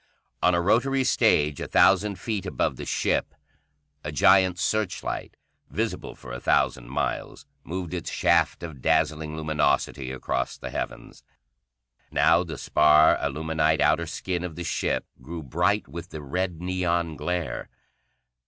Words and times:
On 0.41 0.55
a 0.55 0.61
rotary 0.61 1.03
stage 1.03 1.61
a 1.61 1.67
thousand 1.67 2.17
feet 2.19 2.47
above 2.47 2.75
the 2.75 2.85
ship 2.87 3.35
a 4.03 4.11
giant 4.11 4.57
searchlight, 4.57 5.37
visible 5.69 6.15
for 6.15 6.31
a 6.31 6.39
thousand 6.39 6.89
miles, 6.89 7.45
moved 7.63 7.93
its 7.93 8.09
shaft 8.09 8.63
of 8.63 8.81
dazzling 8.81 9.37
luminosity 9.37 10.09
across 10.11 10.57
the 10.57 10.71
heavens. 10.71 11.23
Now 12.09 12.43
the 12.43 12.57
spar 12.57 13.15
aluminite 13.17 13.79
outer 13.79 14.07
skin 14.07 14.43
of 14.43 14.55
the 14.55 14.63
ship 14.63 15.05
grew 15.21 15.43
bright 15.43 15.87
with 15.87 16.09
the 16.09 16.23
red 16.23 16.59
neon 16.59 17.15
glare. 17.15 17.69